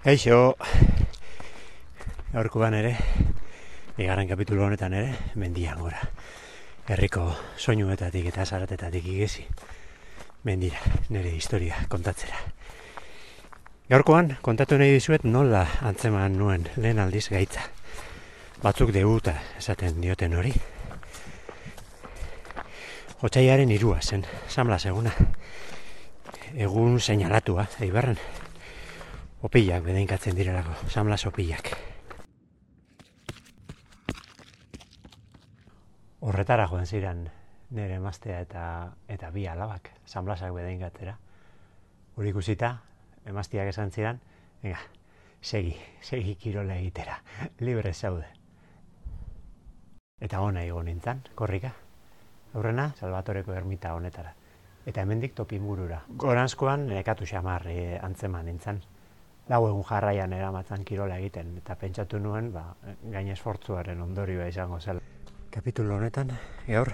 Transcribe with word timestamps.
Eixo, 0.00 0.56
gaurkoan 2.32 2.72
ere, 2.72 2.94
egarren 4.00 4.30
kapitulu 4.30 4.64
honetan 4.64 4.96
ere, 4.96 5.10
mendian 5.36 5.76
gora. 5.76 6.00
Herriko 6.88 7.26
soinuetatik 7.60 8.30
eta 8.32 8.46
zaratetatik 8.46 9.10
igezi, 9.12 9.44
mendira, 10.48 10.80
nire 11.12 11.34
historia 11.36 11.84
kontatzera. 11.92 12.40
Gaurkoan, 13.92 14.38
kontatu 14.40 14.80
nahi 14.80 14.96
dizuet 14.96 15.28
nola 15.28 15.66
antzeman 15.84 16.40
nuen 16.40 16.64
lehen 16.80 17.04
aldiz 17.04 17.26
gaitza. 17.28 17.68
Batzuk 18.64 18.96
deguta 18.96 19.36
esaten 19.60 20.00
dioten 20.00 20.32
hori. 20.32 20.56
Hotzaiaren 23.20 23.76
irua 23.76 24.00
zen, 24.00 24.24
samla 24.48 24.80
seguna. 24.80 25.12
Egun 26.56 27.02
seinalatua, 27.04 27.68
eibarren. 27.84 28.48
Opilak 29.40 29.84
bedeinkatzen 29.86 30.36
direlako, 30.36 30.74
samlas 30.92 31.22
opilak. 31.26 31.70
Horretara 36.20 36.66
joan 36.68 36.84
ziren 36.84 37.22
nire 37.70 37.96
emaztea 37.96 38.42
eta 38.44 38.64
eta 39.08 39.30
bi 39.32 39.46
alabak, 39.48 39.88
samlasak 40.04 40.52
bedeinkatzera. 40.52 41.16
Hori 42.20 42.34
ikusita, 42.34 42.74
emaztiak 43.32 43.72
esan 43.72 43.90
ziren, 43.90 44.20
venga, 44.62 44.82
segi, 45.40 45.72
segi 46.02 46.36
kirola 46.36 46.76
egitera, 46.76 47.16
libre 47.64 47.94
zaude. 47.94 48.28
Eta 50.20 50.44
ona 50.44 50.68
igo 50.68 50.82
nintzen, 50.84 51.24
korrika. 51.34 51.72
Aurrena, 52.52 52.90
Salvatoreko 53.00 53.56
ermita 53.56 53.94
honetara. 53.96 54.34
Eta 54.84 55.00
hemendik 55.00 55.32
topingurura. 55.38 56.04
Goranzkoan 56.08 56.90
nekatu 56.92 57.24
xamar 57.24 57.64
e, 57.72 57.96
antzeman 58.02 58.44
nintzen. 58.50 58.82
Lau 59.50 59.64
egun 59.66 59.82
jarraian 59.82 60.30
eramatzen 60.30 60.84
kirola 60.86 61.16
egiten. 61.18 61.56
Eta 61.58 61.74
pentsatu 61.74 62.20
nuen, 62.22 62.52
ba, 62.54 62.68
gain 63.10 63.32
esfortzuaren 63.32 63.98
ondorioa 64.04 64.46
izango 64.46 64.78
zela. 64.78 65.02
Kapitulo 65.50 65.96
honetan, 65.96 66.30
gaur, 66.68 66.92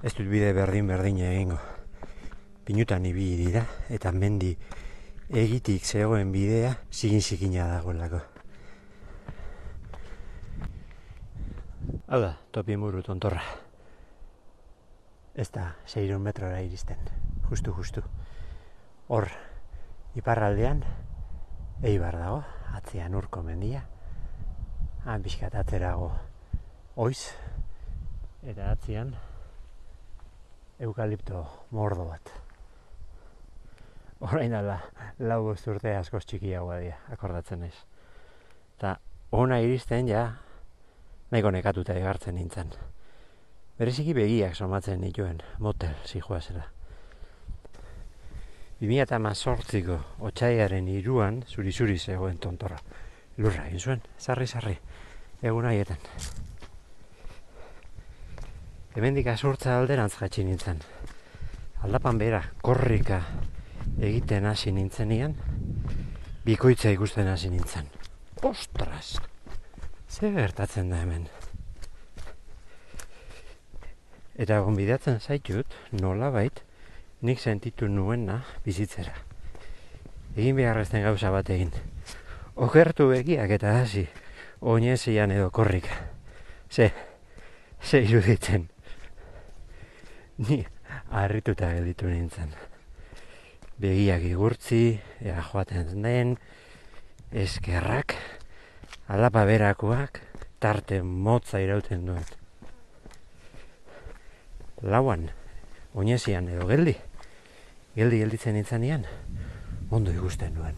ez 0.00 0.14
dut 0.16 0.30
bide 0.30 0.54
berdin-berdin 0.56 1.20
egingo. 1.26 1.58
Pinutan 2.64 3.04
ibili 3.04 3.36
dira, 3.42 3.66
eta 3.92 4.12
mendi 4.12 4.54
egitik 5.28 5.84
zegoen 5.84 6.32
bidea 6.32 6.72
zigin-zigina 6.88 7.68
dagoelako. 7.74 8.22
Hau 12.08 12.22
da, 12.24 12.32
topi 12.56 12.80
muru 12.80 13.04
tontorra. 13.04 13.44
Ez 15.36 15.50
da, 15.52 15.74
seiron 15.84 16.24
metrora 16.24 16.64
iristen. 16.64 17.04
Justu, 17.50 17.76
justu. 17.76 18.02
Hor, 19.12 19.28
iparraldean, 20.16 20.82
eibar 21.82 22.16
dago, 22.18 22.42
atzean 22.76 23.14
urko 23.16 23.42
mendia. 23.42 23.82
Han 25.08 25.22
pixkat 25.24 25.54
atzerago 25.56 26.10
oiz, 27.00 27.32
eta 28.44 28.70
atzean 28.74 29.14
eukalipto 30.80 31.44
mordo 31.70 32.04
bat. 32.10 32.32
Horain 34.20 34.52
dala, 34.52 34.76
lau 35.24 35.46
urte 35.48 35.94
askoz 35.96 36.26
txikiagoa 36.28 36.80
dira, 36.82 36.98
akordatzen 37.14 37.64
naiz. 37.64 37.76
Eta 38.76 38.98
ona 39.32 39.60
iristen 39.64 40.08
ja, 40.08 40.26
nahiko 41.30 41.52
nekatuta 41.56 41.96
egartzen 41.96 42.36
nintzen. 42.36 42.74
Bereziki 43.80 44.12
begiak 44.12 44.54
somatzen 44.54 45.00
nituen, 45.00 45.40
motel, 45.58 45.96
zijoa 48.80 49.06
zela. 49.06 49.32
2008ko 49.34 49.98
otxaiaren 50.20 50.88
iruan, 50.88 51.42
zuri-zuri 51.46 51.98
zegoen 51.98 52.38
tontorra. 52.38 52.78
Lurra 53.36 53.66
egin 53.66 53.80
zuen, 53.80 54.00
sarri-sarri, 54.18 54.78
egun 55.42 55.66
haietan. 55.66 55.98
Hemendik 58.96 59.26
azurtza 59.26 59.78
alderantz 59.78 60.16
jatxi 60.16 60.44
nintzen. 60.44 60.80
Aldapan 61.84 62.18
bera, 62.18 62.42
korrika 62.62 63.20
egiten 64.00 64.46
hasi 64.46 64.72
nintzenian, 64.72 65.36
bikoitza 66.44 66.90
ikusten 66.90 67.28
hasi 67.28 67.50
nintzen. 67.50 67.86
Ostras! 68.42 69.20
Ze 70.08 70.32
gertatzen 70.32 70.90
da 70.90 71.02
hemen? 71.02 71.28
Eta 74.40 74.60
gonbidatzen 74.64 75.20
zaitut, 75.20 75.66
nola 75.92 76.30
bait, 76.30 76.64
nik 77.22 77.40
sentitu 77.40 77.88
nuena 77.88 78.40
bizitzera. 78.64 79.12
Egin 80.36 80.56
beharrezten 80.56 81.02
gauza 81.04 81.30
bat 81.34 81.50
egin. 81.50 81.72
Okertu 82.56 83.08
begiak 83.10 83.50
eta 83.56 83.76
hasi, 83.80 84.06
oinezian 84.60 85.32
edo 85.34 85.50
korrika. 85.50 85.96
Ze, 86.70 86.92
ze 87.82 88.02
iruditzen. 88.02 88.68
Ni 90.38 90.64
harrituta 91.10 91.72
gelditu 91.74 92.08
nintzen. 92.08 92.54
Begiak 93.80 94.24
igurtzi, 94.28 95.00
ea 95.24 95.40
joaten 95.42 96.02
den, 96.04 96.36
eskerrak, 97.32 98.14
alapa 99.08 99.44
berakoak, 99.48 100.20
tarte 100.60 101.02
motza 101.02 101.60
irauten 101.60 102.06
duen. 102.06 102.26
Lauan, 104.82 105.30
oinezian 105.94 106.48
edo 106.48 106.66
geldi, 106.68 106.96
geldi 107.96 108.20
gelditzen 108.22 108.54
nintzanean, 108.54 109.04
ondo 109.90 110.12
ikusten 110.14 110.54
duen. 110.54 110.76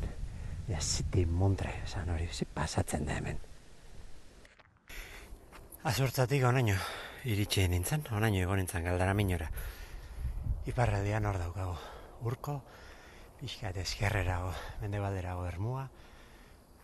Ja, 0.68 0.80
ziti 0.80 1.26
montre, 1.26 1.74
esan 1.84 2.08
hori, 2.14 2.28
zi 2.32 2.46
pasatzen 2.48 3.04
da 3.06 3.16
hemen. 3.18 3.40
Azurtzatik 5.90 6.44
onaino, 6.46 6.76
iritsi 7.28 7.66
nintzen, 7.68 8.06
onaino 8.14 8.40
egon 8.44 8.62
nintzen 8.62 8.86
galdara 8.86 9.14
minora. 9.18 9.50
Iparraldean 10.70 11.26
hor 11.26 11.40
daukago, 11.42 11.74
urko, 12.30 12.60
pixka 13.40 13.72
eta 13.72 13.82
eskerrerago, 13.82 14.52
mende 14.80 15.02
balderago 15.02 15.44
ermua, 15.48 15.88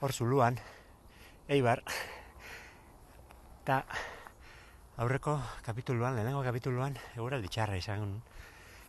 hor 0.00 0.12
zuluan, 0.12 0.59
eibar, 1.49 1.84
eta 3.62 3.84
aurreko 4.99 5.39
kapituluan, 5.65 6.19
lehenengo 6.19 6.43
kapituluan, 6.43 6.99
eguraldi 7.15 7.49
txarra 7.55 7.78
izan, 7.78 8.19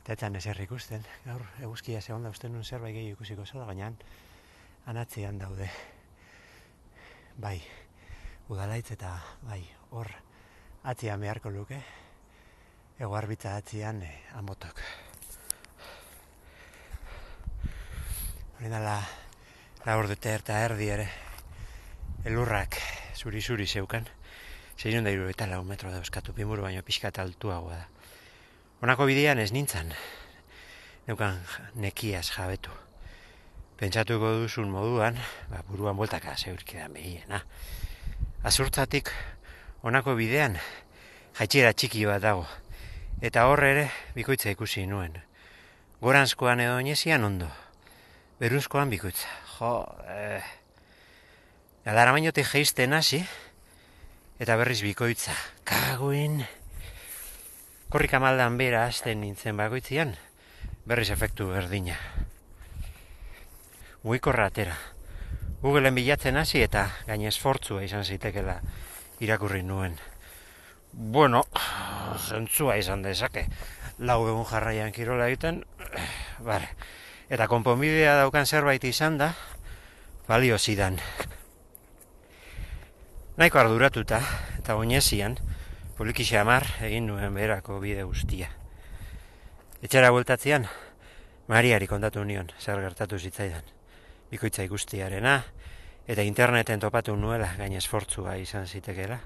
eta 0.10 0.16
etzan 0.26 0.38
ezer 0.40 0.58
ikusten, 0.64 1.04
gaur 1.22 1.44
eguzkia 1.62 2.00
zegoen 2.02 2.24
da 2.26 2.32
uste 2.34 2.50
nun 2.50 2.64
zerbait 2.66 2.96
gehi 2.96 3.12
ikusiko 3.12 3.44
zela, 3.46 3.68
baina 3.70 3.92
anatzean 4.90 5.38
daude, 5.38 5.68
bai, 7.38 7.60
udalaitz 8.50 8.88
eta 8.96 9.12
bai, 9.44 9.60
hor 9.94 10.10
atzian 10.90 11.22
beharko 11.22 11.52
luke, 11.54 11.78
ego 12.98 13.14
arbitza 13.20 13.54
atzian 13.60 14.02
eh, 14.02 14.16
amotok. 14.40 14.82
Hori 18.58 18.74
dala, 18.74 18.98
laur 19.86 20.10
dute 20.10 20.34
eta 20.40 20.58
erdi 20.66 20.90
ere, 20.90 21.06
elurrak 22.26 22.82
zuri-zuri 23.14 23.70
zeukan, 23.70 24.10
zeirun 24.74 25.06
da 25.06 25.14
eta 25.30 25.46
lau 25.54 25.62
metro 25.70 25.94
dauzkatu, 25.94 26.34
pimuru 26.34 26.66
baino 26.66 26.82
pixka 26.82 27.14
altuagoa 27.14 27.78
da. 27.78 27.88
Honako 28.80 29.10
bidean 29.10 29.42
ez 29.44 29.50
nintzen, 29.52 29.90
neukan 31.04 31.36
nekiaz 31.84 32.30
jabetu. 32.32 32.72
Pentsatuko 33.76 34.30
duzun 34.40 34.70
moduan, 34.72 35.18
ba, 35.52 35.60
buruan 35.68 35.98
bueltaka 36.00 36.38
zeurkidan 36.40 36.94
behiena. 36.96 37.42
Azurtzatik, 38.48 39.12
honako 39.84 40.14
bidean, 40.16 40.56
jaitxera 41.36 41.74
txiki 41.76 42.06
bat 42.08 42.24
dago. 42.24 42.46
Eta 43.20 43.50
horre 43.52 43.72
ere, 43.74 43.84
bikoitza 44.16 44.54
ikusi 44.56 44.86
nuen. 44.88 45.18
Goranzkoan 46.00 46.64
edo 46.64 46.78
inezian 46.80 47.28
ondo. 47.28 47.50
Beruzkoan 48.40 48.88
bikoitza. 48.94 49.28
Jo, 49.58 49.74
eh... 50.08 50.40
Adara 51.84 52.14
mainote 52.16 52.46
geizten 52.48 52.96
hasi, 52.96 53.20
eta 54.40 54.56
berriz 54.56 54.80
bikoitza. 54.88 55.36
Kaguin... 55.68 56.46
Korrika 57.90 58.20
maldan 58.22 58.54
bera 58.54 58.84
hasten 58.86 59.24
nintzen 59.24 59.58
bakoitzian, 59.58 60.12
berriz 60.86 61.08
efektu 61.10 61.48
berdina. 61.50 61.96
Muikorra 64.06 64.46
atera. 64.52 64.76
Googleen 65.64 65.98
bilatzen 65.98 66.38
hasi 66.38 66.62
eta 66.62 66.84
gain 67.08 67.26
esfortzua 67.26 67.82
izan 67.88 68.06
zitekela 68.06 68.60
irakurri 69.26 69.64
nuen. 69.66 69.98
Bueno, 70.94 71.42
zentzua 72.30 72.78
izan 72.78 73.02
dezake. 73.02 73.48
Lau 73.98 74.22
egun 74.28 74.46
jarraian 74.46 74.94
kirola 74.94 75.26
egiten, 75.26 75.64
bare. 76.46 76.70
Eta 77.34 77.50
konponbidea 77.50 78.20
daukan 78.22 78.46
zerbait 78.46 78.86
izan 78.86 79.18
da, 79.18 79.34
balio 80.30 80.62
zidan. 80.62 81.02
Naiko 83.42 83.66
arduratuta, 83.66 84.22
eta 84.62 84.78
oinezian, 84.78 85.42
poliki 86.00 86.24
xamar 86.24 86.64
egin 86.88 87.10
nuen 87.10 87.34
berako 87.36 87.76
bide 87.84 88.06
guztia. 88.08 88.48
Etxera 89.84 90.14
bueltatzean, 90.16 90.70
Mariari 91.52 91.90
kontatu 91.92 92.24
nion, 92.24 92.54
zer 92.60 92.80
gertatu 92.80 93.20
zitzaidan. 93.20 93.68
bikoitza 94.32 94.64
ikustiarena, 94.64 95.44
eta 96.08 96.22
interneten 96.22 96.80
topatu 96.80 97.16
nuela 97.18 97.50
gain 97.58 97.74
esfortzua 97.74 98.38
izan 98.38 98.68
zitekeela. 98.68 99.20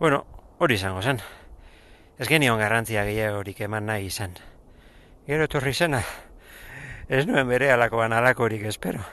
Bueno, 0.00 0.24
hori 0.58 0.74
izango 0.74 1.02
zen. 1.02 1.20
Ez 2.18 2.26
genion 2.26 2.58
garrantzia 2.58 3.04
gehiagorik 3.04 3.60
eman 3.60 3.86
nahi 3.86 4.06
izan. 4.06 4.34
Gero 5.26 5.44
etorri 5.44 5.74
zena, 5.74 6.02
ez 7.08 7.26
nuen 7.26 7.46
bere 7.46 7.70
alakoan 7.70 8.12
alakorik 8.12 8.64
espero. 8.64 9.04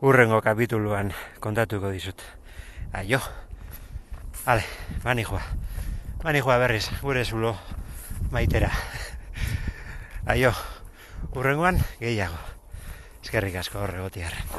Urrengo 0.00 0.40
kapituluan 0.40 1.12
kontatuko 1.38 1.90
dizut. 1.90 2.22
Aio. 2.92 3.20
Ale, 4.48 4.64
bani 5.04 5.24
joa. 5.28 5.42
Bani 6.22 6.40
berriz, 6.40 6.86
gure 7.02 7.24
zulo 7.24 7.50
maitera. 8.30 8.70
Aio, 10.24 10.54
urrengoan 11.36 11.82
gehiago. 12.00 12.40
Eskerrik 13.20 13.60
asko 13.60 13.82
horregotiarren. 13.84 14.57